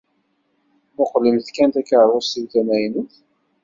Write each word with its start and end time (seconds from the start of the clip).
Muqlemt 0.95 1.47
kan 1.55 1.69
takeṛṛust-iw 1.71 2.45
tamaynut. 2.53 3.13